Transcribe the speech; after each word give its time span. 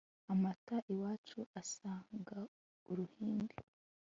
amata 0.31 0.75
iwacu 0.93 1.39
asaga 1.61 2.39
uruhimbi 2.91 3.55